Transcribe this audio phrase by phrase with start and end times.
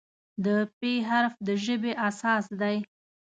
[0.45, 0.47] د
[0.77, 0.79] "پ"
[1.09, 2.77] حرف د ژبې اساس دی.